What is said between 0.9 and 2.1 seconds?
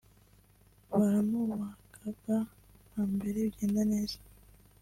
baramubaga